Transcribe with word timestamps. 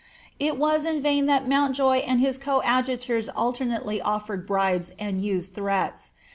"'It 0.49 0.57
was 0.57 0.83
in 0.83 1.03
Tain 1.03 1.27
that 1.27 1.47
Montjoy 1.47 1.97
and 1.97 2.19
his 2.19 2.39
coadjutors 2.39 3.29
alternately 3.29 3.99
ofiered 4.01 4.47
bribes 4.47 4.93
and 4.97 5.23
used 5.23 5.53
threats. 5.53 6.13